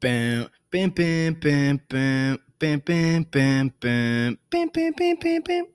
[0.00, 5.66] Bam, bam, bam, bam, bam, bam, bam, bam, bam, bam, bam,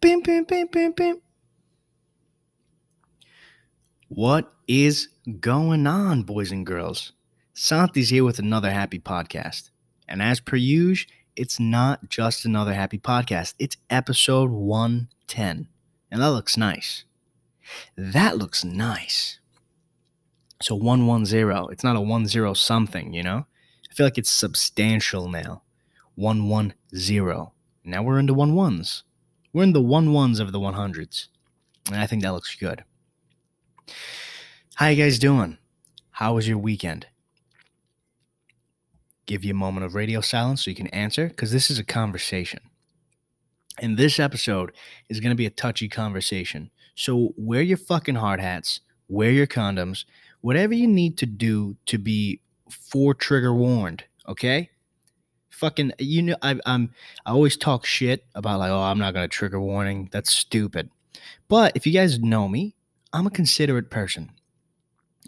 [0.00, 1.20] bam, bam, bam, bam, bam.
[4.08, 7.12] What is going on, boys and girls?
[7.54, 9.70] Santi's here with another happy podcast.
[10.08, 13.54] And as per usual, it's not just another happy podcast.
[13.60, 15.68] It's episode 110.
[16.10, 17.04] And that looks nice.
[17.96, 19.38] That looks nice.
[20.60, 21.68] So 110.
[21.70, 23.46] It's not a 10 something, you know?
[23.92, 25.60] I feel like it's substantial now.
[26.14, 27.48] 110.
[27.84, 29.04] Now we're into one ones.
[29.52, 31.28] We're in the one ones of the 100s.
[31.88, 32.84] And I think that looks good.
[34.76, 35.58] How you guys doing?
[36.12, 37.06] How was your weekend?
[39.26, 41.84] Give you a moment of radio silence so you can answer because this is a
[41.84, 42.60] conversation.
[43.78, 44.72] And this episode
[45.10, 46.70] is going to be a touchy conversation.
[46.94, 50.06] So wear your fucking hard hats, wear your condoms,
[50.40, 52.40] whatever you need to do to be
[52.72, 54.70] for trigger warned, okay?
[55.50, 56.90] Fucking, you know, I, I'm,
[57.24, 60.08] I always talk shit about like, oh, I'm not gonna trigger warning.
[60.12, 60.90] That's stupid.
[61.48, 62.74] But if you guys know me,
[63.12, 64.30] I'm a considerate person.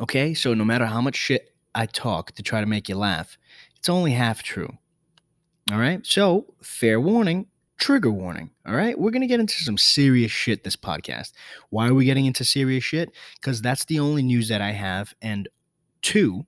[0.00, 3.38] Okay, so no matter how much shit I talk to try to make you laugh,
[3.77, 4.78] it's only half true.
[5.70, 7.46] All right, so fair warning,
[7.78, 8.50] trigger warning.
[8.66, 11.33] All right, we're gonna get into some serious shit this podcast.
[11.70, 13.12] Why are we getting into serious shit?
[13.40, 15.14] Because that's the only news that I have.
[15.22, 15.48] And
[16.02, 16.46] two,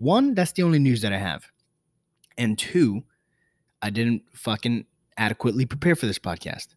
[0.00, 1.44] one, that's the only news that I have.
[2.38, 3.04] And two,
[3.82, 4.86] I didn't fucking
[5.18, 6.68] adequately prepare for this podcast.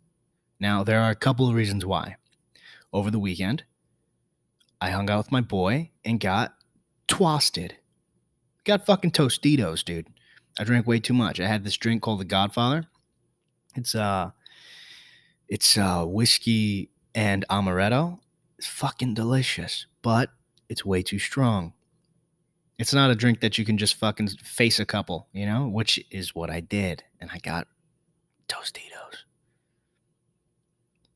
[0.60, 2.18] Now, there are a couple of reasons why.
[2.92, 3.64] Over the weekend,
[4.82, 6.54] I hung out with my boy and got
[7.08, 7.72] twasted.
[8.66, 10.08] Got fucking Tostitos, dude.
[10.60, 11.40] I drank way too much.
[11.40, 12.88] I had this drink called the Godfather.
[13.76, 14.32] It's uh
[15.48, 18.20] it's uh whiskey and amaretto.
[18.58, 20.30] It's fucking delicious, but
[20.68, 21.74] it's way too strong.
[22.84, 26.06] It's not a drink that you can just fucking face a couple, you know, which
[26.12, 27.02] is what I did.
[27.22, 27.66] And I got
[28.50, 29.24] Tostitos.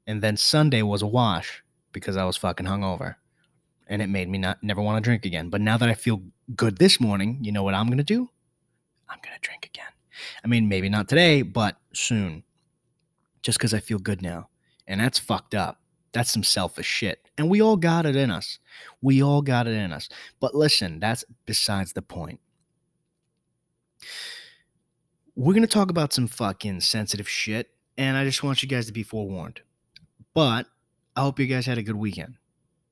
[0.08, 3.16] And then Sunday was a wash because I was fucking hungover.
[3.86, 5.50] And it made me not never want to drink again.
[5.50, 6.22] But now that I feel
[6.56, 8.30] good this morning, you know what I'm gonna do?
[9.10, 9.92] I'm gonna drink again.
[10.46, 12.44] I mean, maybe not today, but soon.
[13.42, 14.48] Just because I feel good now.
[14.88, 15.82] And that's fucked up.
[16.14, 17.27] That's some selfish shit.
[17.38, 18.60] And we all got it in us.
[19.02, 20.10] We all got it in us.
[20.40, 22.40] But listen, that's besides the point.
[25.36, 27.70] We're going to talk about some fucking sensitive shit.
[27.98, 29.62] And I just want you guys to be forewarned.
[30.34, 30.68] But
[31.16, 32.36] I hope you guys had a good weekend,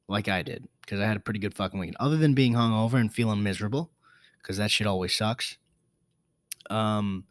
[0.07, 1.97] like I did, because I had a pretty good fucking weekend.
[2.00, 3.91] Other than being hungover and feeling miserable,
[4.41, 5.57] because that shit always sucks.
[6.72, 7.25] Um,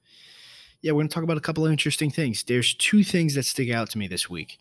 [0.83, 2.45] yeah, we're gonna talk about a couple of interesting things.
[2.45, 4.61] There's two things that stick out to me this week,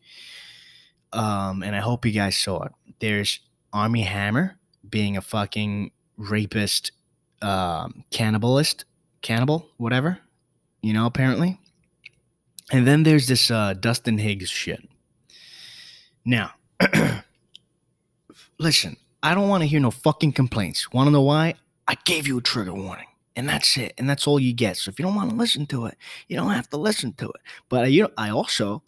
[1.14, 2.72] um, and I hope you guys saw it.
[3.00, 3.40] There's
[3.72, 4.58] Armie Hammer
[4.90, 6.92] being a fucking rapist,
[7.42, 8.84] um, cannibalist,
[9.22, 10.20] cannibal, whatever,
[10.82, 11.60] you know, apparently.
[12.72, 14.88] And then there's this uh, Dustin Higgs shit.
[16.26, 16.52] Now,
[18.60, 20.92] listen, I don't want to hear no fucking complaints.
[20.92, 21.56] Want to know why?
[21.88, 24.78] I gave you a trigger warning, and that's it, and that's all you get.
[24.78, 25.98] So if you don't want to listen to it,
[26.28, 27.42] you don't have to listen to it.
[27.68, 28.84] But you know, I also,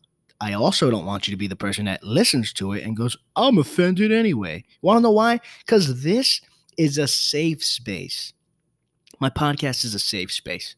[0.45, 3.17] I also don't want you to be the person that listens to it and goes,
[3.35, 5.39] "I'm offended anyway." Want to know why?
[5.65, 6.39] Because this
[6.77, 8.31] is a safe space.
[9.19, 10.75] My podcast is a safe space.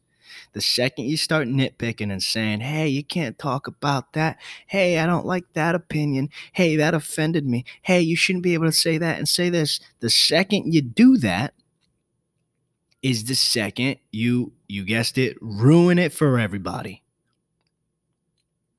[0.54, 4.38] The second you start nitpicking and saying, hey, you can't talk about that.
[4.68, 6.30] Hey, I don't like that opinion.
[6.52, 7.66] Hey, that offended me.
[7.82, 9.80] Hey, you shouldn't be able to say that and say this.
[10.00, 11.52] The second you do that
[13.02, 17.02] is the second you, you guessed it, ruin it for everybody.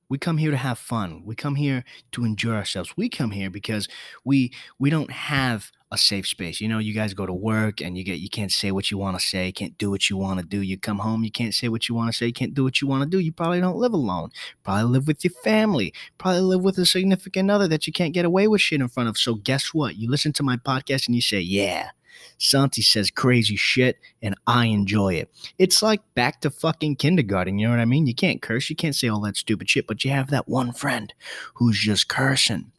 [0.10, 1.22] We come here to have fun.
[1.24, 1.84] We come here
[2.14, 2.98] to enjoy ourselves.
[2.98, 3.88] We come here because
[4.26, 6.62] we we don't have a safe space.
[6.62, 8.98] You know, you guys go to work and you get you can't say what you
[8.98, 10.62] want to say, can't do what you want to do.
[10.62, 12.88] You come home, you can't say what you want to say, can't do what you
[12.88, 13.20] want to do.
[13.20, 14.30] You probably don't live alone.
[14.64, 15.94] Probably live with your family.
[16.18, 19.10] Probably live with a significant other that you can't get away with shit in front
[19.10, 19.18] of.
[19.18, 19.96] So guess what?
[19.96, 21.90] You listen to my podcast and you say, "Yeah,
[22.38, 25.30] Santi says crazy shit and I enjoy it.
[25.58, 28.08] It's like back to fucking kindergarten, you know what I mean?
[28.08, 30.74] You can't curse, you can't say all that stupid shit, but you have that one
[30.74, 31.14] friend
[31.56, 32.72] who's just cursing.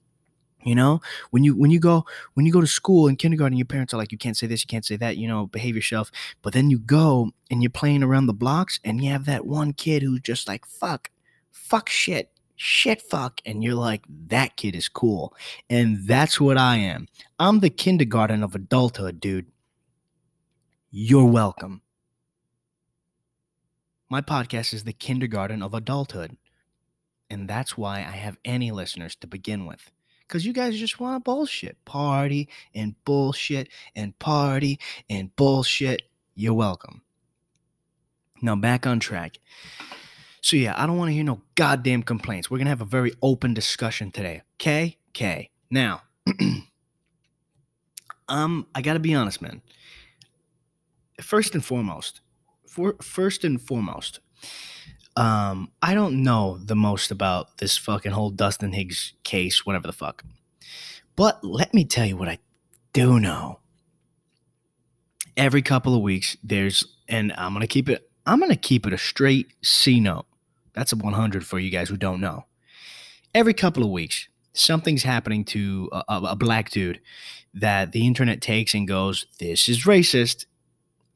[0.62, 1.00] You know,
[1.31, 2.05] when you when you go
[2.35, 4.62] when you go to school in kindergarten, your parents are like, you can't say this,
[4.62, 6.11] you can't say that, you know, behave yourself.
[6.43, 9.73] But then you go and you're playing around the blocks, and you have that one
[9.73, 11.11] kid who's just like, fuck,
[11.50, 12.31] fuck shit,
[12.61, 15.35] shit fuck and you're like that kid is cool.
[15.71, 17.09] And that's what i am.
[17.39, 19.47] I'm the kindergarten of adulthood dude.
[20.91, 21.81] You're welcome.
[24.11, 26.37] My podcast is the kindergarten of adulthood
[27.31, 29.91] and that's why i have any listeners to begin with
[30.27, 34.79] because you guys just want to bullshit party and bullshit and party
[35.09, 36.03] and bullshit.
[36.35, 37.03] You're welcome.
[38.43, 39.39] Now back on track.
[40.43, 42.51] So yeah, I don't want to hear no goddamn complaints.
[42.51, 44.43] We're gonna have a very open discussion today.
[44.61, 44.99] Okay?
[45.11, 45.51] Okay.
[45.71, 46.03] Now,
[48.29, 49.63] um, I gotta be honest, man.
[51.21, 52.21] First and foremost,
[52.67, 54.21] for first and foremost,
[55.17, 59.93] um, I don't know the most about this fucking whole Dustin Higgs case, whatever the
[59.93, 60.25] fuck.
[61.17, 62.39] But let me tell you what I
[62.93, 63.61] do know.
[65.37, 68.11] Every couple of weeks, there's, and I'm gonna keep it.
[68.27, 70.27] I'm gonna keep it a straight C note.
[70.81, 72.47] That's a 100 for you guys who don't know.
[73.35, 77.03] Every couple of weeks, something's happening to a, a, black dude
[77.53, 80.47] that the internet takes and goes, "This is racist,"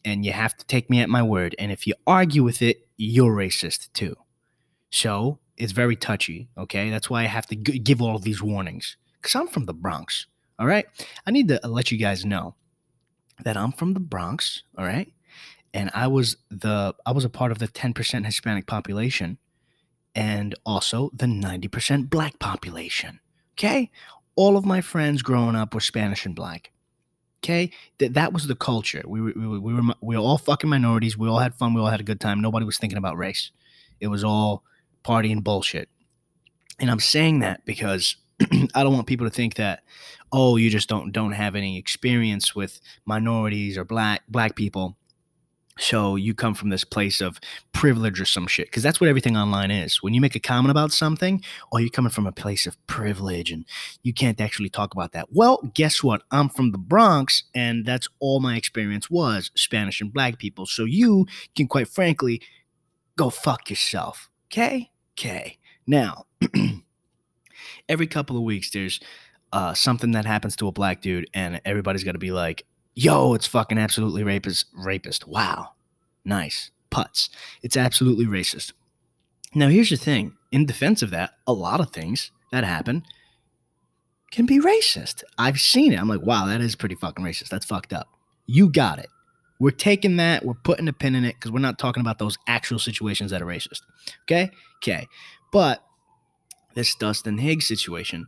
[0.05, 1.55] and you have to take me at my word.
[1.59, 4.17] And if you argue with it, you're racist too.
[4.91, 6.51] So it's very touchy.
[6.59, 9.65] Okay, that's why I have to g- give all of these warnings because I'm from
[9.65, 10.27] the Bronx.
[10.59, 10.85] All right,
[11.27, 12.55] I need to let you guys know
[13.43, 14.63] that I'm from the Bronx.
[14.77, 15.11] All right,
[15.73, 19.39] and I was the I was a part of the 10% Hispanic population
[20.15, 23.21] and also the 90% black population.
[23.55, 23.91] Okay?
[24.37, 26.71] All of my friends growing up were Spanish and black.
[27.43, 27.71] Okay?
[27.99, 29.03] Th- that was the culture.
[29.07, 31.19] We were, we, were, we, were, we were all fucking minorities.
[31.19, 31.75] We all had fun.
[31.75, 32.41] We all had a good time.
[32.41, 33.51] Nobody was thinking about race.
[34.01, 34.65] It was all
[35.03, 35.89] party and bullshit.
[36.81, 38.17] And I'm saying that because
[38.75, 39.83] I don't want people to think that,
[40.33, 44.97] oh, you just don't don't have any experience with minorities or black black people
[45.79, 47.41] so you come from this place of
[47.73, 50.03] privilege or some shit because that's what everything online is.
[50.03, 51.43] When you make a comment about something
[51.73, 53.65] or you're coming from a place of privilege and
[54.03, 55.29] you can't actually talk about that.
[55.33, 56.23] Well guess what?
[56.31, 60.67] I'm from the bronx and that's all my experience was spanish and black people.
[60.67, 61.27] So you
[61.57, 62.41] can quite frankly
[63.17, 64.31] go fuck yourself.
[64.53, 64.91] Okay?
[65.19, 65.59] Okay.
[65.87, 66.27] Now
[67.89, 69.01] every couple of weeks there's
[69.53, 73.35] uh, something that happens to a black dude and everybody's got to be like yo,
[73.35, 74.67] it's fucking absolutely rapist.
[74.75, 75.27] Rapist.
[75.27, 75.71] Wow.
[76.25, 76.71] Nice.
[76.91, 77.29] Putz.
[77.63, 78.73] It's absolutely racist.
[79.55, 83.05] Now, here's the thing in defense of that, a lot of things that happen
[84.31, 85.23] can be racist.
[85.39, 86.01] I've seen it.
[86.01, 87.49] I'm like, wow, that is pretty fucking racist.
[87.49, 88.09] That's fucked up.
[88.47, 89.09] You got it.
[89.61, 92.37] We're taking that, we're putting a pin in it because we're not talking about those
[92.49, 93.83] actual situations that are racist.
[94.23, 94.51] Okay?
[94.83, 95.07] Okay.
[95.53, 95.85] But
[96.75, 98.27] this Dustin Higgs situation,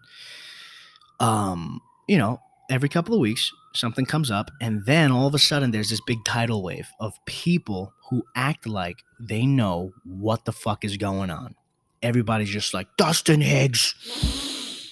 [1.19, 2.41] um, you know,
[2.71, 6.01] every couple of weeks, something comes up, and then all of a sudden there's this
[6.01, 11.31] big tidal wave of people who act like they know what the fuck is going
[11.31, 11.55] on.
[12.03, 13.95] Everybody's just like Dustin Higgs.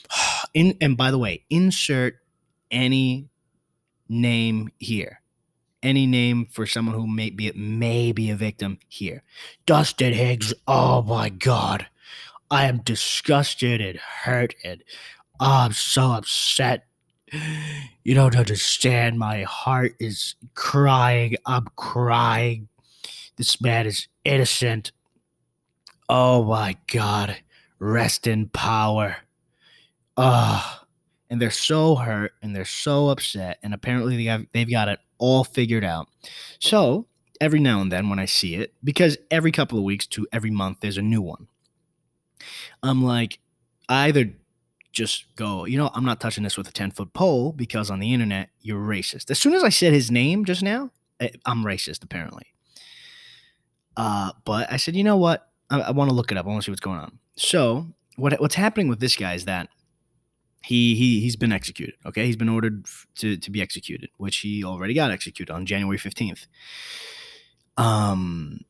[0.55, 2.17] In and by the way, insert
[2.71, 3.29] any
[4.09, 5.21] name here.
[5.83, 9.23] Any name for someone who may be may be a victim here.
[9.67, 10.55] Dustin Higgs.
[10.67, 11.89] Oh my god.
[12.51, 14.83] I am disgusted and hurt and
[15.41, 16.87] oh, I'm so upset
[18.05, 19.19] you don't understand.
[19.19, 21.37] My heart is crying.
[21.47, 22.69] I'm crying.
[23.37, 24.93] This man is innocent.
[26.09, 27.37] Oh my God.
[27.79, 29.17] Rest in power.
[30.17, 30.81] Oh.
[31.31, 33.59] And they're so hurt and they're so upset.
[33.63, 36.09] And apparently they have, they've got it all figured out.
[36.61, 37.07] So
[37.41, 40.51] every now and then when I see it, because every couple of weeks to every
[40.51, 41.49] month there's a new one,
[42.83, 43.39] I'm like,
[43.89, 44.33] I either
[44.95, 47.99] just go, you know, I'm not touching this with a 10 foot pole because on
[47.99, 49.31] the internet, you're racist.
[49.31, 50.91] As soon as I said his name just now,
[51.45, 52.47] I'm racist, apparently.
[53.97, 55.49] Uh, but I said, you know what?
[55.71, 56.47] I, I want to look it up.
[56.47, 57.19] I want to see what's going on.
[57.37, 57.87] So,
[58.17, 59.69] what, what's happening with this guy is that
[60.63, 61.97] he, he, he's been executed.
[62.07, 62.27] Okay.
[62.27, 62.87] He's been ordered
[63.17, 66.47] to, to be executed, which he already got executed on January 15th.
[67.77, 68.61] Um,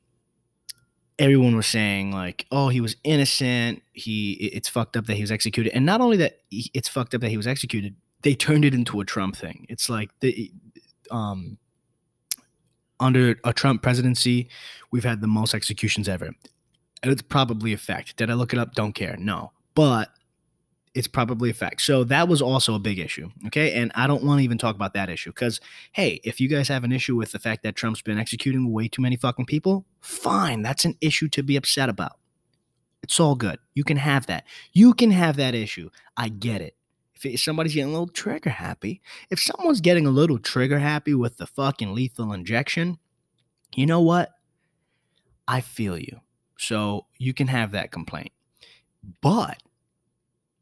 [1.18, 3.82] everyone was saying like, "Oh, he was innocent.
[3.92, 7.20] He it's fucked up that he was executed." And not only that, it's fucked up
[7.20, 7.94] that he was executed.
[8.22, 9.66] They turned it into a Trump thing.
[9.68, 10.50] It's like the
[11.10, 11.58] um
[13.00, 14.48] under a Trump presidency,
[14.90, 16.26] we've had the most executions ever.
[17.02, 18.16] And it's probably a fact.
[18.16, 18.74] Did I look it up?
[18.74, 19.16] Don't care.
[19.18, 19.52] No.
[19.74, 20.10] But
[20.94, 21.82] it's probably a fact.
[21.82, 23.28] So that was also a big issue.
[23.46, 23.72] Okay.
[23.72, 25.60] And I don't want to even talk about that issue because,
[25.92, 28.86] hey, if you guys have an issue with the fact that Trump's been executing way
[28.86, 30.62] too many fucking people, fine.
[30.62, 32.18] That's an issue to be upset about.
[33.02, 33.58] It's all good.
[33.74, 34.44] You can have that.
[34.72, 35.90] You can have that issue.
[36.16, 36.76] I get it.
[37.22, 41.38] If somebody's getting a little trigger happy, if someone's getting a little trigger happy with
[41.38, 42.98] the fucking lethal injection,
[43.74, 44.30] you know what?
[45.48, 46.20] I feel you.
[46.58, 48.32] So you can have that complaint.
[49.20, 49.62] But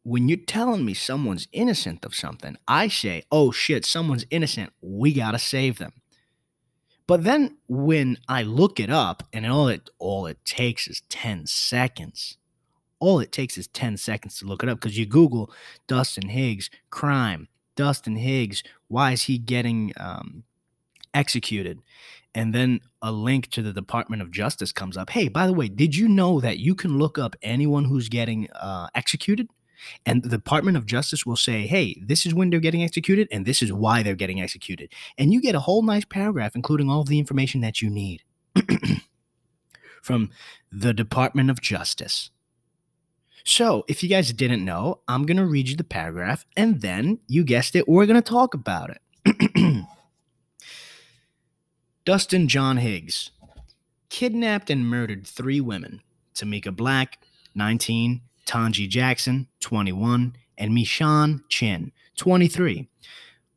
[0.02, 4.72] when you're telling me someone's innocent of something, I say, oh shit, someone's innocent.
[4.80, 5.92] We got to save them.
[7.06, 11.46] But then when I look it up and all it all it takes is 10
[11.46, 12.38] seconds.
[13.00, 15.52] All it takes is 10 seconds to look it up because you Google
[15.88, 17.48] Dustin Higgs crime.
[17.74, 20.44] Dustin Higgs, why is he getting um,
[21.14, 21.80] executed.
[22.34, 25.10] And then a link to the Department of Justice comes up.
[25.10, 28.50] Hey, by the way, did you know that you can look up anyone who's getting
[28.52, 29.48] uh, executed?
[30.04, 33.46] And the Department of Justice will say, hey, this is when they're getting executed, and
[33.46, 34.92] this is why they're getting executed.
[35.18, 38.22] And you get a whole nice paragraph, including all of the information that you need
[40.02, 40.30] from
[40.70, 42.30] the Department of Justice.
[43.44, 47.18] So, if you guys didn't know, I'm going to read you the paragraph, and then
[47.26, 49.84] you guessed it, we're going to talk about it.
[52.04, 53.30] Dustin John Higgs
[54.10, 56.02] kidnapped and murdered three women
[56.34, 57.18] Tamika Black,
[57.54, 62.88] 19, Tanji Jackson, 21, and Mishann Chinn, 23.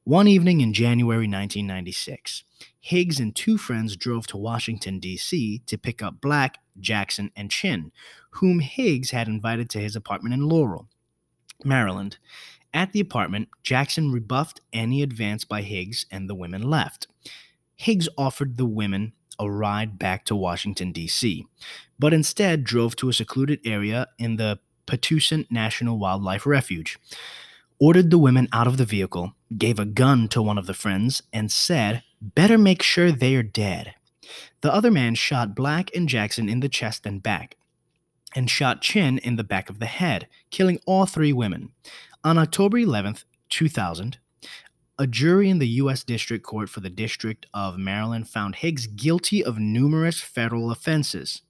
[0.04, 2.44] One evening in January 1996,
[2.80, 5.64] Higgs and two friends drove to Washington, D.C.
[5.66, 7.92] to pick up Black, Jackson, and Chinn,
[8.32, 10.88] whom Higgs had invited to his apartment in Laurel,
[11.64, 12.20] Maryland.
[12.74, 17.08] At the apartment, Jackson rebuffed any advance by Higgs and the women left.
[17.76, 21.46] Higgs offered the women a ride back to Washington, D.C.,
[21.98, 26.98] but instead drove to a secluded area in the Patuxent National Wildlife Refuge,
[27.80, 31.22] ordered the women out of the vehicle, gave a gun to one of the friends,
[31.34, 33.96] and said, Better make sure they are dead.
[34.62, 37.58] The other man shot Black and Jackson in the chest and back,
[38.36, 41.70] and shot Chinn in the back of the head, killing all three women.
[42.24, 44.18] On October 11th, 2000,
[44.98, 46.04] a jury in the U.S.
[46.04, 51.42] District Court for the District of Maryland found Higgs guilty of numerous federal offenses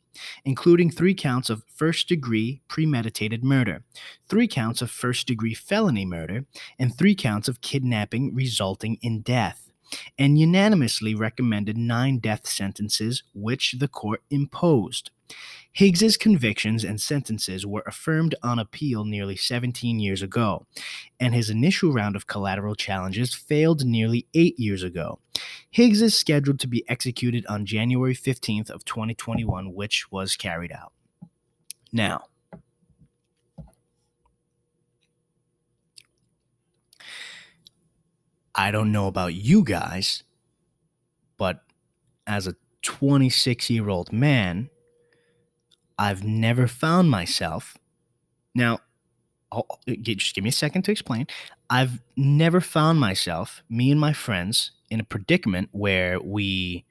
[0.44, 3.84] including three counts of first degree premeditated murder,
[4.28, 6.46] three counts of first degree felony murder,
[6.80, 9.70] and three counts of kidnapping resulting in death,
[10.18, 15.12] and unanimously recommended nine death sentences, which the court imposed.
[15.74, 20.66] Higgs's convictions and sentences were affirmed on appeal nearly 17 years ago,
[21.20, 25.20] and his initial round of collateral challenges failed nearly 8 years ago.
[25.76, 30.94] Higgs is scheduled to be executed on January 15th of 2021, which was carried out.
[31.92, 32.28] Now,
[38.56, 40.24] I don't know about you guys,
[41.36, 41.66] but
[42.26, 44.70] as a 26 year old man,
[46.00, 47.78] I've never found myself.
[48.54, 48.80] Now,
[49.52, 49.68] I'll,
[50.02, 51.28] just give me a second to explain.
[51.70, 56.86] I've never found myself, me and my friends, in a predicament where we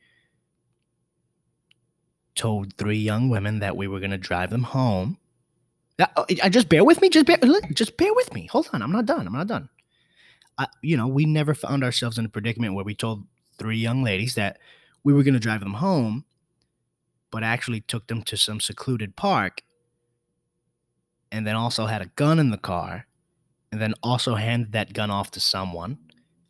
[2.34, 5.18] told three young women that we were going to drive them home.
[6.16, 7.08] Oh, I, just bear with me.
[7.08, 7.38] Just bear,
[7.72, 8.46] just bear with me.
[8.46, 8.82] Hold on.
[8.82, 9.26] I'm not done.
[9.26, 9.68] I'm not done.
[10.58, 13.24] I, you know, we never found ourselves in a predicament where we told
[13.58, 14.58] three young ladies that
[15.04, 16.24] we were going to drive them home
[17.34, 19.62] but actually took them to some secluded park
[21.30, 23.06] and then also had a gun in the car
[23.72, 25.98] and then also handed that gun off to someone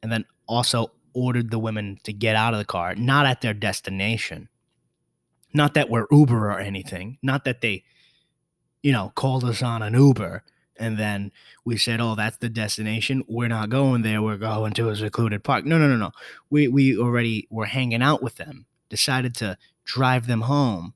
[0.02, 3.54] and then also ordered the women to get out of the car not at their
[3.54, 4.48] destination.
[5.52, 7.84] Not that we're uber or anything not that they
[8.82, 10.42] you know called us on an uber
[10.76, 11.30] and then
[11.64, 13.24] we said oh that's the destination.
[13.28, 14.20] We're not going there.
[14.20, 15.64] We're going to a secluded park.
[15.64, 16.10] No no no no.
[16.50, 20.94] We we already were hanging out with them decided to drive them home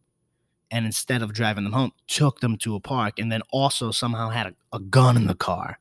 [0.70, 4.28] and instead of driving them home took them to a park and then also somehow
[4.28, 5.78] had a, a gun in the car.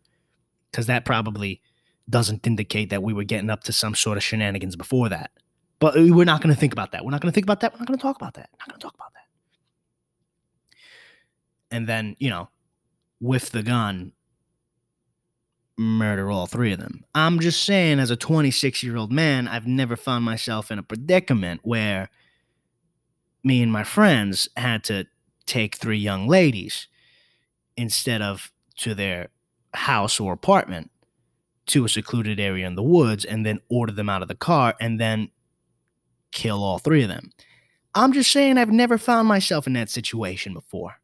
[0.72, 1.62] Because that probably
[2.10, 5.32] doesn't indicate that we were getting up to some sort of shenanigans before that.
[5.79, 7.06] But we're not going to think about that.
[7.06, 7.74] We're not going to think about that.
[7.74, 8.50] We're not going to talk about that.
[8.60, 9.17] Not going to talk about that.
[11.70, 12.50] And then you know
[13.20, 14.13] with the gun
[15.77, 17.03] murder all three of them.
[17.13, 20.84] I'm just saying as a 26 year old man i've never found myself in a
[20.84, 22.10] predicament where
[23.44, 25.06] me and my friends had to
[25.46, 26.88] take three young ladies
[27.75, 29.29] instead of to their
[29.74, 30.91] house or apartment
[31.67, 34.75] to a secluded area in the woods and then order them out of the car
[34.79, 35.29] and then
[36.32, 37.32] kill all three of them.
[37.94, 40.96] I'm just saying I've never found myself in that situation before.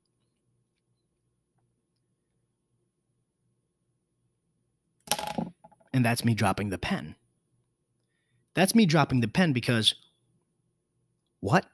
[5.94, 7.16] And that's me dropping the pen.
[8.56, 9.96] That's me dropping the pen because
[11.40, 11.66] what?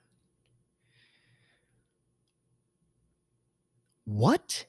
[4.09, 4.65] What?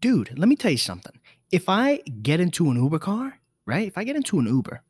[0.00, 1.20] Dude, let me tell you something.
[1.50, 3.86] If I get into an Uber car, right?
[3.86, 4.82] If I get into an Uber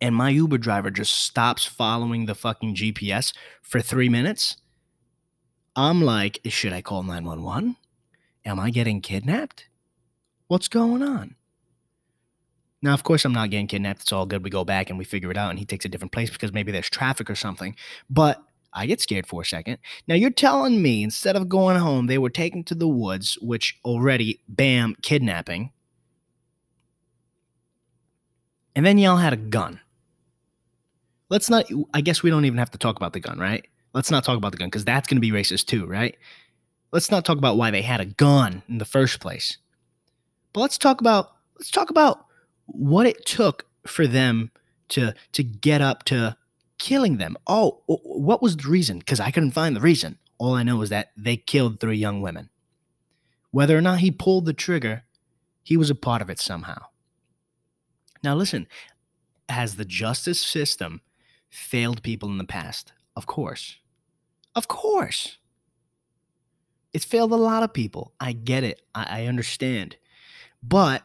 [0.00, 4.56] and my Uber driver just stops following the fucking GPS for three minutes,
[5.76, 7.76] I'm like, should I call 911?
[8.46, 9.66] Am I getting kidnapped?
[10.46, 11.34] What's going on?
[12.80, 14.00] Now, of course, I'm not getting kidnapped.
[14.00, 14.42] It's all good.
[14.42, 16.54] We go back and we figure it out, and he takes a different place because
[16.54, 17.76] maybe there's traffic or something.
[18.08, 19.78] But I get scared for a second.
[20.06, 23.78] Now you're telling me instead of going home, they were taken to the woods, which
[23.84, 25.72] already, bam, kidnapping.
[28.76, 29.80] And then y'all had a gun.
[31.30, 33.66] let's not I guess we don't even have to talk about the gun, right?
[33.94, 36.16] Let's not talk about the gun because that's going to be racist too, right?
[36.92, 39.58] Let's not talk about why they had a gun in the first place.
[40.52, 42.26] But let's talk about let's talk about
[42.66, 44.50] what it took for them
[44.90, 46.36] to to get up to
[46.78, 47.36] killing them.
[47.46, 48.98] Oh, what was the reason?
[48.98, 50.18] Because I couldn't find the reason.
[50.38, 52.50] All I know is that they killed three young women.
[53.50, 55.04] Whether or not he pulled the trigger,
[55.62, 56.86] he was a part of it somehow.
[58.22, 58.66] Now, listen,
[59.48, 61.00] has the justice system
[61.50, 62.92] failed people in the past?
[63.16, 63.78] Of course.
[64.54, 65.38] Of course.
[66.92, 68.12] It's failed a lot of people.
[68.20, 68.82] I get it.
[68.94, 69.96] I, I understand.
[70.62, 71.02] But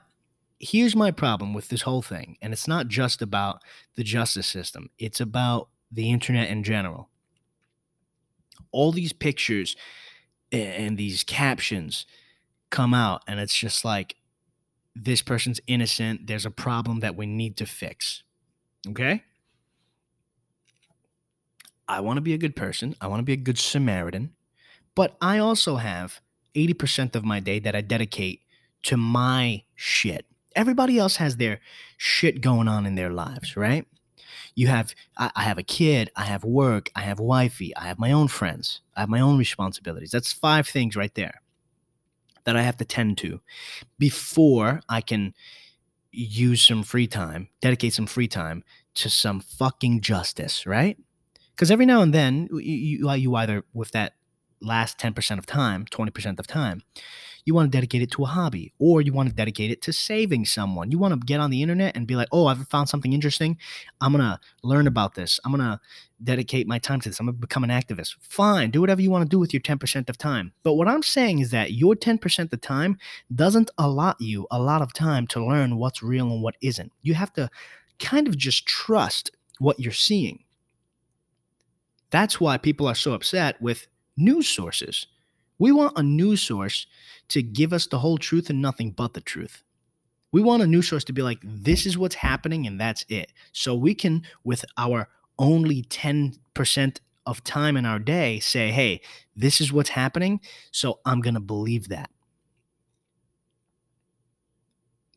[0.64, 2.38] here's my problem with this whole thing.
[2.42, 3.62] And it's not just about
[3.96, 7.10] the justice system, it's about the internet in general.
[8.72, 9.76] All these pictures
[10.52, 12.06] and these captions
[12.70, 14.16] come out, and it's just like,
[14.96, 16.28] this person's innocent.
[16.28, 18.24] There's a problem that we need to fix.
[18.88, 19.24] Okay?
[21.88, 22.96] I want to be a good person.
[23.02, 24.34] I want to be a good Samaritan.
[24.96, 26.22] But I also have
[26.56, 28.42] 80% of my day that I dedicate
[28.84, 30.26] to my shit.
[30.56, 31.60] Everybody else has their
[31.98, 33.86] shit going on in their lives, right?
[34.56, 38.00] You have, I, I have a kid, I have work, I have wifey, I have
[38.00, 40.12] my own friends, I have my own responsibilities.
[40.12, 41.42] That's five things right there
[42.44, 43.40] that I have to tend to
[43.98, 45.34] before I can
[46.12, 48.64] use some free time, dedicate some free time
[48.96, 50.98] to some fucking justice, right?
[51.56, 54.14] Because every now and then, you, you, you either, with that
[54.62, 56.84] last 10% of time, 20% of time,
[57.46, 59.94] you want to dedicate it to a hobby or you want to dedicate it to
[59.94, 60.92] saving someone.
[60.92, 63.58] You want to get on the internet and be like, oh, I've found something interesting.
[64.02, 65.40] I'm going to learn about this.
[65.44, 65.80] I'm going to
[66.24, 67.20] dedicate my time to this.
[67.20, 68.16] I'm going to become an activist.
[68.22, 68.72] Fine.
[68.72, 70.54] Do whatever you want to do with your 10% of time.
[70.64, 72.98] But what I'm saying is that your 10% of time
[73.34, 76.92] doesn't allot you a lot of time to learn what's real and what isn't.
[77.02, 77.50] You have to
[78.00, 80.44] kind of just trust what you're seeing.
[82.10, 85.08] That's why people are so upset with news sources.
[85.64, 86.88] We want a news source
[87.30, 89.64] to give us the whole truth and nothing but the truth.
[90.34, 93.32] We want a news source to be like, this is what's happening and that's it.
[93.54, 95.08] So we can, with our
[95.40, 99.00] only 10% of time in our day, say, hey,
[99.38, 100.42] this is what's happening.
[100.72, 102.10] So I'm going to believe that.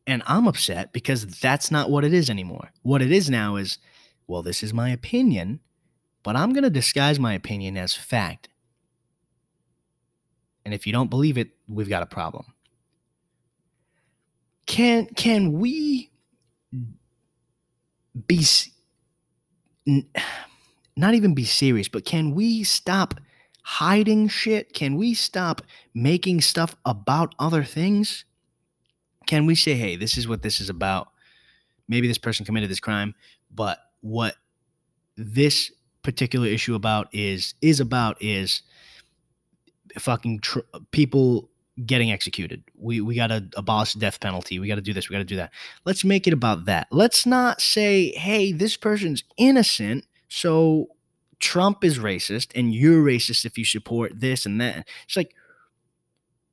[0.07, 2.71] And I'm upset because that's not what it is anymore.
[2.83, 3.79] What it is now is,
[4.29, 5.59] well, this is my opinion,
[6.23, 8.49] but I'm going to disguise my opinion as fact.
[10.67, 12.45] And if you don't believe it, we've got a problem.
[14.67, 16.11] Can can we
[18.27, 18.45] be
[20.97, 23.15] not even be serious, but can we stop
[23.63, 24.73] hiding shit?
[24.73, 25.63] Can we stop
[25.95, 28.25] making stuff about other things?
[29.29, 31.13] Can we say, "Hey, this is what this is about.
[31.87, 33.15] Maybe this person committed this crime,
[33.55, 34.35] but what
[35.17, 35.71] this
[36.03, 38.63] particular issue about is is about is
[39.99, 41.51] fucking tr- people
[41.85, 42.65] getting executed.
[42.79, 44.59] We we got to abolish the death penalty.
[44.59, 45.09] We got to do this.
[45.09, 45.53] We got to do that.
[45.85, 46.89] Let's make it about that.
[46.91, 50.89] Let's not say, "Hey, this person's innocent." So
[51.39, 54.89] Trump is racist and you're racist if you support this and that.
[55.05, 55.35] It's like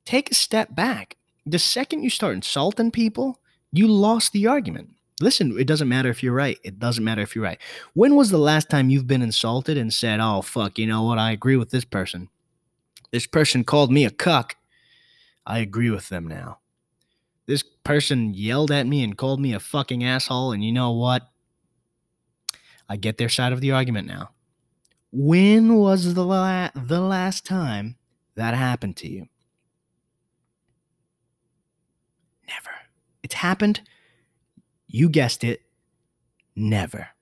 [0.04, 1.16] take a step back.
[1.46, 3.40] The second you start insulting people,
[3.72, 4.90] you lost the argument.
[5.20, 6.58] Listen, it doesn't matter if you're right.
[6.64, 7.58] It doesn't matter if you're right.
[7.94, 11.18] When was the last time you've been insulted and said, "Oh fuck, you know what?
[11.18, 12.28] I agree with this person."
[13.14, 14.56] This person called me a cuck.
[15.46, 16.58] I agree with them now.
[17.46, 21.22] This person yelled at me and called me a fucking asshole, and you know what?
[22.88, 24.30] I get their side of the argument now.
[25.12, 27.94] When was the, la- the last time
[28.34, 29.28] that happened to you?
[32.48, 32.70] Never.
[33.22, 33.80] It's happened.
[34.88, 35.60] You guessed it.
[36.56, 37.13] Never.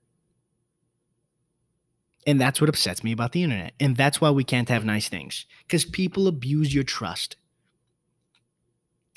[2.26, 3.72] And that's what upsets me about the internet.
[3.80, 7.36] And that's why we can't have nice things because people abuse your trust.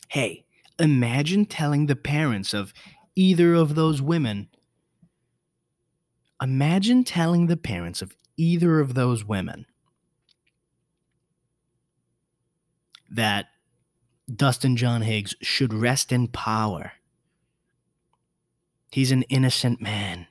[0.07, 0.45] Hey,
[0.79, 2.73] imagine telling the parents of
[3.15, 4.49] either of those women.
[6.41, 9.65] Imagine telling the parents of either of those women
[13.09, 13.47] that
[14.33, 16.93] Dustin John Higgs should rest in power.
[18.91, 20.27] He's an innocent man.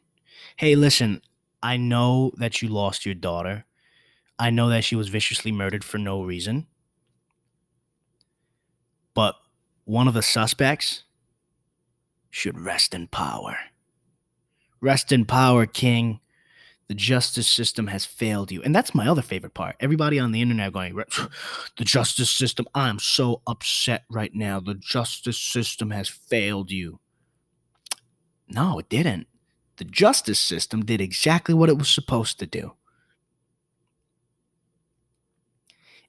[0.56, 1.22] Hey, listen,
[1.64, 3.64] I know that you lost your daughter.
[4.38, 6.66] I know that she was viciously murdered for no reason.
[9.14, 9.36] But
[9.84, 11.04] one of the suspects
[12.30, 13.56] should rest in power.
[14.82, 16.20] Rest in power, King.
[16.88, 18.62] The justice system has failed you.
[18.62, 19.76] And that's my other favorite part.
[19.80, 20.94] Everybody on the internet going,
[21.78, 24.60] the justice system, I'm so upset right now.
[24.60, 27.00] The justice system has failed you.
[28.48, 29.28] No, it didn't.
[29.76, 32.74] The justice system did exactly what it was supposed to do.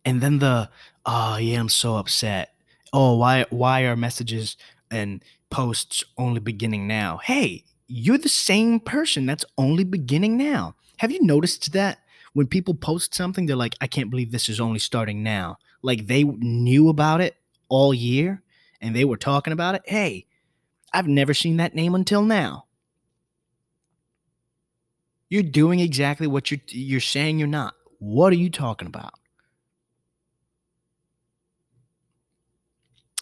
[0.03, 0.69] And then the,
[1.05, 2.53] oh yeah, I'm so upset.
[2.93, 4.55] Oh, why why are messages
[4.91, 7.17] and posts only beginning now?
[7.17, 10.75] Hey, you're the same person that's only beginning now.
[10.97, 11.99] Have you noticed that
[12.33, 15.57] when people post something, they're like, I can't believe this is only starting now.
[15.81, 17.37] Like they knew about it
[17.69, 18.43] all year
[18.81, 19.83] and they were talking about it.
[19.85, 20.27] Hey,
[20.93, 22.65] I've never seen that name until now.
[25.29, 27.73] You're doing exactly what you're you're saying you're not.
[27.99, 29.13] What are you talking about?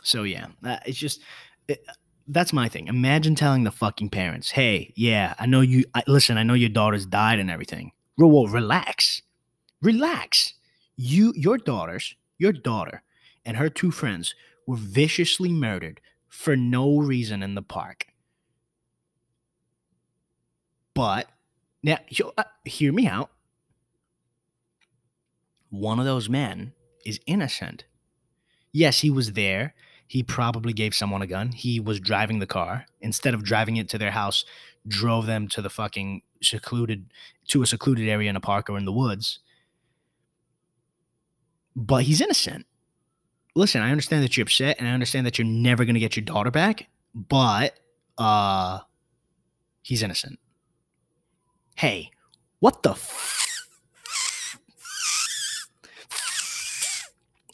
[0.04, 1.22] So yeah, uh, it's just
[1.68, 1.86] it,
[2.28, 2.88] that's my thing.
[2.88, 5.86] Imagine telling the fucking parents, "Hey, yeah, I know you.
[5.94, 7.92] I, listen, I know your daughter's died and everything.
[8.18, 9.22] Well, relax,
[9.82, 10.54] relax.
[10.96, 13.02] You, your daughters, your daughter,
[13.46, 14.36] and her two friends
[14.68, 18.08] were viciously murdered for no reason in the park.
[20.94, 21.30] But
[21.84, 21.98] now,
[22.38, 23.30] uh, hear me out.
[25.70, 26.74] One of those men
[27.06, 27.86] is innocent.
[28.72, 29.74] Yes, he was there
[30.14, 31.52] he probably gave someone a gun.
[31.52, 32.86] He was driving the car.
[33.02, 34.46] Instead of driving it to their house,
[34.88, 37.12] drove them to the fucking secluded
[37.48, 39.40] to a secluded area in a park or in the woods.
[41.76, 42.68] But he's innocent.
[43.56, 46.16] Listen, I understand that you're upset and I understand that you're never going to get
[46.16, 47.80] your daughter back, but
[48.20, 48.82] uh
[49.82, 50.38] he's innocent.
[51.84, 52.12] Hey,
[52.62, 53.60] what the f-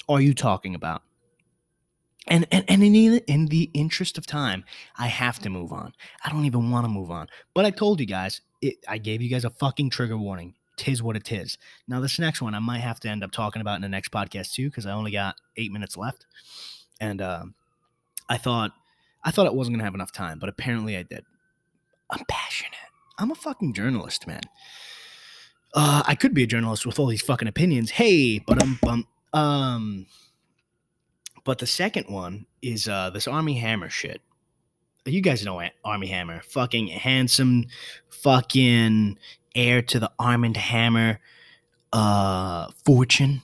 [0.08, 1.02] are you talking about?
[2.28, 4.66] and and, and in, the, in the interest of time
[5.00, 5.94] i have to move on.
[6.24, 7.28] I don't even want to move on.
[7.56, 10.54] But i told you guys it, i gave you guys a fucking trigger warning.
[10.78, 11.58] Tis what it is.
[11.88, 14.12] Now this next one i might have to end up talking about in the next
[14.12, 16.28] podcast too because i only got eight minutes left.
[17.02, 17.46] And uh,
[18.30, 18.74] i thought
[19.24, 21.26] i thought it wasn't to have enough time but apparently i did.
[22.12, 22.79] I'm passionate
[23.20, 24.42] i'm a fucking journalist man
[25.76, 30.06] uh, i could be a journalist with all these fucking opinions hey but um, um
[31.50, 34.22] but the second one is uh, this Armie Hammer shit.
[35.06, 37.66] You guys know Armie Hammer, fucking handsome,
[38.10, 39.18] fucking
[39.56, 41.20] heir to the Armand Hammer
[41.92, 43.42] uh, fortune.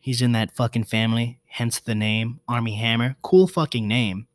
[0.00, 3.16] He's in that fucking family, hence the name Armie Hammer.
[3.22, 4.26] Cool fucking name.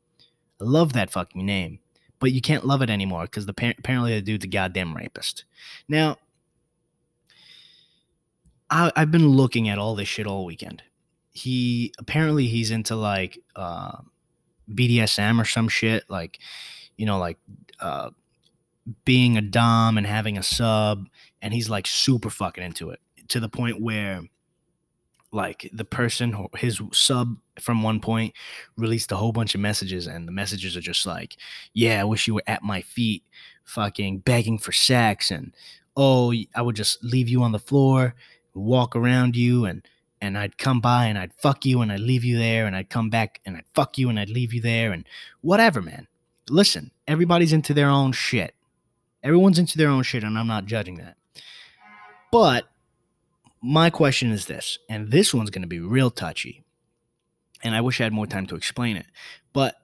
[0.62, 1.80] I love that fucking name.
[2.19, 5.45] But you can't love it anymore because the apparently the dude's a goddamn rapist.
[5.88, 6.17] Now,
[8.69, 10.84] I, I've been looking at all this shit all weekend
[11.39, 13.97] he apparently he's into like uh,
[14.73, 16.39] BDSM or some shit, like
[16.97, 17.38] you know, like
[17.79, 18.10] uh,
[19.05, 21.08] being a dom and having a sub,
[21.41, 24.21] and he's like super fucking into it to the point where
[25.31, 28.33] like the person his sub from one point
[28.77, 31.37] released a whole bunch of messages and the messages are just like
[31.73, 33.23] yeah i wish you were at my feet
[33.63, 35.53] fucking begging for sex and
[35.95, 38.15] oh i would just leave you on the floor
[38.55, 39.87] walk around you and
[40.21, 42.89] and I'd come by and I'd fuck you and I'd leave you there and I'd
[42.89, 45.07] come back and I'd fuck you and I'd leave you there and
[45.41, 46.07] whatever, man.
[46.49, 48.53] Listen, everybody's into their own shit.
[49.23, 51.15] Everyone's into their own shit and I'm not judging that.
[52.31, 52.68] But
[53.61, 56.63] my question is this, and this one's going to be real touchy.
[57.63, 59.05] And I wish I had more time to explain it.
[59.53, 59.75] But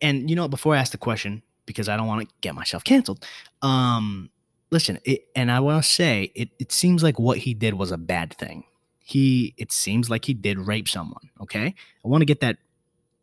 [0.00, 2.84] and you know, before I ask the question because I don't want to get myself
[2.84, 3.26] canceled,
[3.62, 4.30] um
[4.70, 7.90] listen, it, and I want to say it it seems like what he did was
[7.90, 8.64] a bad thing
[9.04, 11.74] he it seems like he did rape someone okay
[12.04, 12.56] i want to get that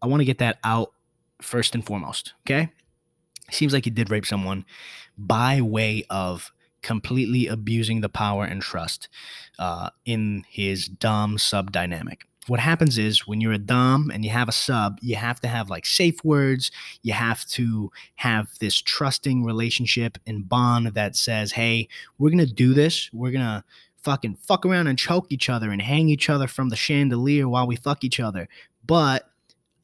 [0.02, 0.92] i want to get that out
[1.42, 2.70] first and foremost okay
[3.50, 4.66] seems like he did rape someone
[5.18, 6.52] by way of
[6.82, 9.10] completely abusing the power and trust
[9.58, 12.26] uh, in his dom sub dynamic.
[12.48, 15.48] What happens is when you're a dom and you have a sub you have to
[15.48, 16.72] have like safe words.
[17.04, 21.88] You have to have this trusting relationship and bond that says hey
[22.18, 23.10] we're gonna do this.
[23.14, 23.64] We're gonna
[24.02, 27.68] fucking fuck around and choke each other and hang each other from the chandelier while
[27.68, 28.48] we fuck each other.
[28.86, 29.29] But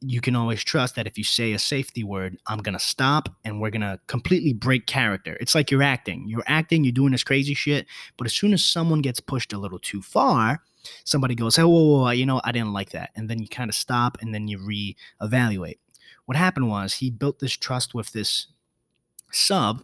[0.08, 3.28] you can always trust that if you say a safety word, I'm going to stop
[3.44, 5.36] and we're going to completely break character.
[5.40, 6.28] It's like you're acting.
[6.28, 7.86] You're acting, you're doing this crazy shit.
[8.16, 10.62] But as soon as someone gets pushed a little too far,
[11.04, 13.10] somebody goes, hey, whoa, whoa, whoa, you know, I didn't like that.
[13.16, 15.78] And then you kind of stop and then you reevaluate.
[16.26, 18.46] What happened was he built this trust with this
[19.32, 19.82] sub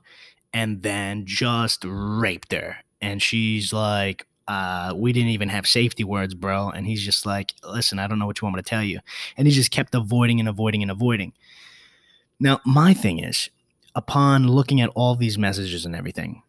[0.52, 6.35] and then just raped her and she's like, uh, we didn't even have safety words,
[6.35, 6.70] bro.
[6.70, 9.00] And he's just like, listen, I don't know what you want me to tell you.
[9.37, 11.33] And he just kept avoiding and avoiding and avoiding.
[12.40, 13.50] Now, my thing is,
[13.94, 16.42] upon looking at all these messages and everything,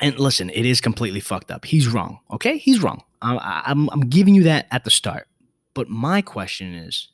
[0.00, 1.64] and listen, it is completely fucked up.
[1.64, 2.20] He's wrong.
[2.30, 3.02] Okay, he's wrong.
[3.22, 5.28] I, I'm, I'm giving you that at the start.
[5.74, 7.08] But my question is,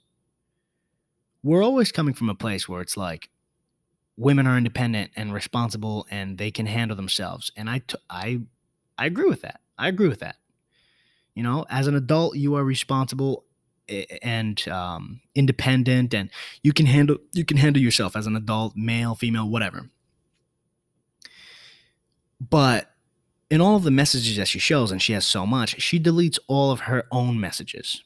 [1.42, 3.28] we're always coming from a place where it's like,
[4.16, 7.52] women are independent and responsible and they can handle themselves.
[7.54, 8.40] And I, t- I,
[8.98, 9.61] I agree with that.
[9.78, 10.37] I agree with that.
[11.35, 13.44] You know, as an adult, you are responsible
[14.22, 16.30] and um, independent, and
[16.62, 19.90] you can handle you can handle yourself as an adult, male, female, whatever.
[22.40, 22.90] But
[23.50, 26.38] in all of the messages that she shows, and she has so much, she deletes
[26.48, 28.02] all of her own messages.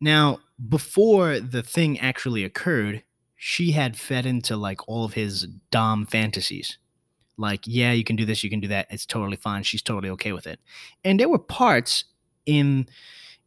[0.00, 0.38] Now,
[0.68, 3.02] before the thing actually occurred,
[3.36, 6.78] she had fed into like all of his Dom fantasies.
[7.38, 8.88] Like, yeah, you can do this, you can do that.
[8.90, 9.62] It's totally fine.
[9.62, 10.60] She's totally okay with it.
[11.04, 12.04] And there were parts
[12.44, 12.88] in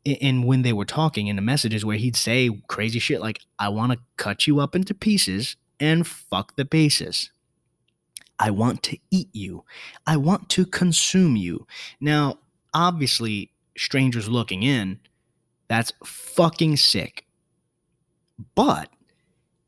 [0.04, 3.70] in when they were talking in the messages where he'd say crazy shit like, I
[3.70, 7.30] want to cut you up into pieces and fuck the pieces.
[8.40, 9.64] I want to eat you.
[10.08, 11.68] I want to consume you.
[12.00, 12.40] Now,
[12.74, 15.00] obviously, strangers looking in,
[15.68, 17.26] that's fucking sick.
[18.56, 18.90] But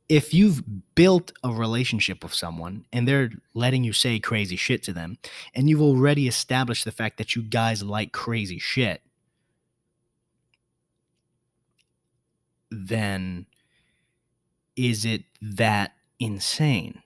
[0.10, 0.64] if you've
[0.96, 5.18] built a relationship with someone and they're letting you say crazy shit to them,
[5.54, 9.02] and you've already established the fact that you guys like crazy shit,
[12.70, 13.46] then
[14.76, 17.02] is it that insane?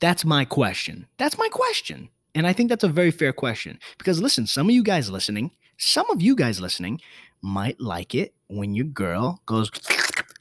[0.00, 1.06] That's my question.
[1.18, 2.08] That's my question.
[2.34, 5.52] And I think that's a very fair question because listen, some of you guys listening,
[5.78, 7.00] some of you guys listening
[7.42, 9.70] might like it when your girl goes,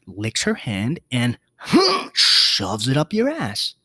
[0.07, 1.37] licks her hand and
[2.13, 3.75] shoves it up your ass.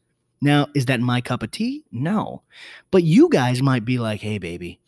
[0.41, 1.85] Now, is that my cup of tea?
[1.91, 2.43] No.
[2.91, 4.81] But you guys might be like, hey, baby,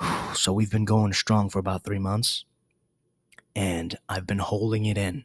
[0.34, 2.44] so we've been going strong for about three months
[3.56, 5.24] and I've been holding it in,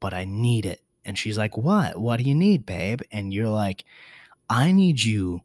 [0.00, 0.80] but I need it.
[1.04, 1.98] And she's like, What?
[1.98, 3.02] What do you need, babe?
[3.12, 3.84] And you're like,
[4.48, 5.42] I need you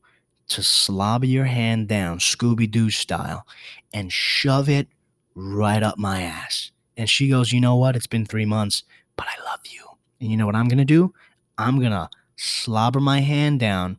[0.48, 3.46] to slobber your hand down, Scooby Doo style,
[3.94, 4.88] and shove it
[5.36, 6.72] right up my ass.
[6.98, 7.96] And she goes, You know what?
[7.96, 8.84] It's been three months,
[9.16, 9.86] but I love you.
[10.20, 11.14] And you know what I'm going to do?
[11.58, 13.98] I'm going to slobber my hand down,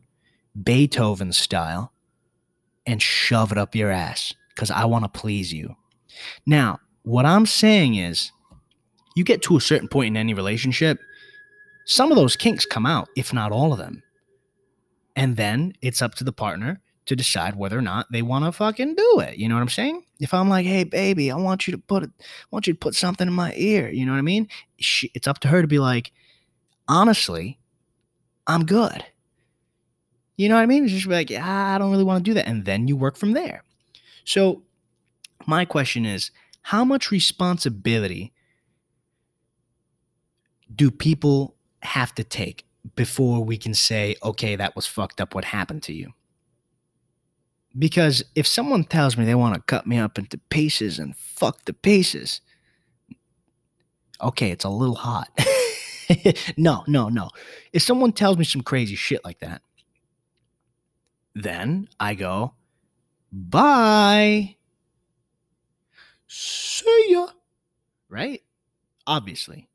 [0.61, 1.93] Beethoven style,
[2.85, 5.75] and shove it up your ass because I want to please you.
[6.45, 8.31] Now, what I'm saying is,
[9.15, 10.99] you get to a certain point in any relationship,
[11.85, 14.03] some of those kinks come out, if not all of them.
[15.15, 18.51] And then it's up to the partner to decide whether or not they want to
[18.51, 19.37] fucking do it.
[19.37, 20.03] You know what I'm saying?
[20.19, 22.07] If I'm like, "Hey, baby, I want you to put I
[22.51, 24.47] want you to put something in my ear," you know what I mean?
[24.77, 26.11] She, it's up to her to be like,
[26.87, 27.59] "Honestly,
[28.47, 29.05] I'm good."
[30.37, 30.85] You know what I mean?
[30.85, 33.17] It's just like, yeah, I don't really want to do that, and then you work
[33.17, 33.63] from there.
[34.25, 34.63] So,
[35.45, 36.31] my question is,
[36.63, 38.33] how much responsibility
[40.73, 45.45] do people have to take before we can say, okay, that was fucked up what
[45.45, 46.13] happened to you?
[47.77, 51.65] Because if someone tells me they want to cut me up into pieces and fuck
[51.65, 52.41] the pieces,
[54.21, 55.29] okay, it's a little hot.
[56.57, 57.29] no, no, no.
[57.71, 59.61] If someone tells me some crazy shit like that,
[61.33, 62.53] then I go,
[63.31, 64.55] bye.
[66.27, 67.27] See ya.
[68.09, 68.43] Right?
[69.07, 69.67] Obviously.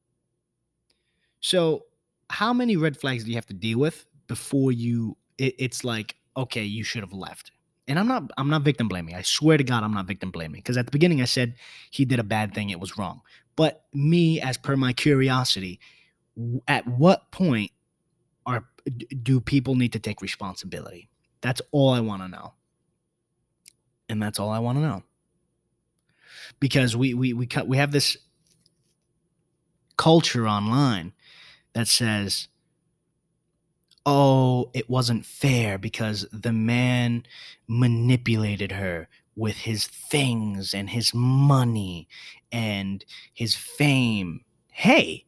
[1.40, 1.84] So,
[2.30, 6.14] how many red flags do you have to deal with before you it, it's like,
[6.37, 7.52] okay, you should have left?
[7.88, 9.14] And I'm not I'm not victim blaming.
[9.14, 10.61] I swear to God, I'm not victim blaming.
[10.61, 11.55] Because at the beginning I said
[11.90, 13.22] he did a bad thing, it was wrong.
[13.57, 15.81] But me, as per my curiosity,
[16.68, 17.72] at what point
[18.46, 18.64] are
[19.22, 21.09] do people need to take responsibility?
[21.40, 22.55] That's all I want to know.
[24.09, 25.03] And that's all I want to know
[26.61, 28.16] because we we we cut we have this
[29.96, 31.12] culture online
[31.72, 32.48] that says
[34.06, 37.24] oh it wasn't fair because the man
[37.66, 42.08] manipulated her with his things and his money
[42.50, 45.24] and his fame hey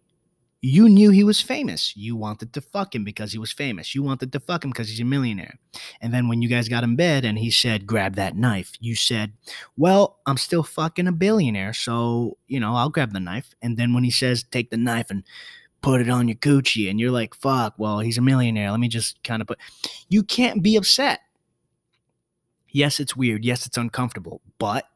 [0.62, 1.96] you knew he was famous.
[1.96, 3.94] You wanted to fuck him because he was famous.
[3.94, 5.59] You wanted to fuck him because he's a millionaire.
[6.00, 8.94] And then when you guys got in bed and he said, grab that knife, you
[8.94, 9.33] said,
[9.76, 11.72] well, I'm still fucking a billionaire.
[11.72, 13.54] So, you know, I'll grab the knife.
[13.62, 15.24] And then when he says, take the knife and
[15.82, 18.70] put it on your Gucci, and you're like, fuck, well, he's a millionaire.
[18.70, 19.58] Let me just kind of put,
[20.08, 21.20] you can't be upset.
[22.68, 23.44] Yes, it's weird.
[23.44, 24.40] Yes, it's uncomfortable.
[24.58, 24.86] But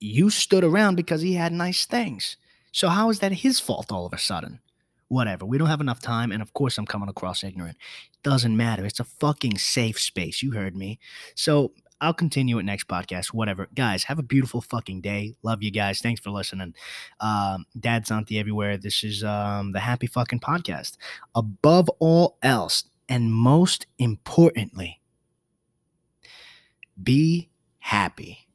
[0.00, 2.36] you stood around because he had nice things.
[2.72, 4.60] So how is that his fault all of a sudden?
[5.08, 5.44] Whatever.
[5.44, 7.76] We don't have enough time, and of course I'm coming across ignorant.
[8.22, 8.84] Doesn't matter.
[8.84, 10.42] It's a fucking safe space.
[10.42, 10.98] You heard me.
[11.34, 13.28] So I'll continue it next podcast.
[13.28, 13.68] Whatever.
[13.74, 15.34] Guys, have a beautiful fucking day.
[15.42, 16.00] Love you guys.
[16.00, 16.74] Thanks for listening.
[17.20, 18.76] Um, Dad Santi everywhere.
[18.76, 20.96] This is um, the Happy Fucking Podcast.
[21.34, 25.00] Above all else, and most importantly,
[27.02, 28.46] be happy.